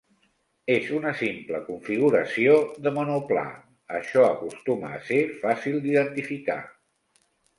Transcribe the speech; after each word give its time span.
En 0.75 0.85
una 0.99 1.09
simple 1.17 1.59
configuració 1.65 2.55
de 2.87 2.93
monoplà, 2.95 3.43
això 3.99 4.25
acostuma 4.31 4.91
a 4.97 5.03
ser 5.11 5.19
fàcil 5.45 5.77
d'identificar. 5.87 6.59